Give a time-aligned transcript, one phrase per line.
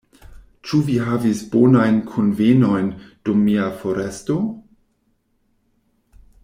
[0.69, 2.89] Ĉu vi havis bonajn kunvenojn
[3.29, 4.39] dum mia foresto?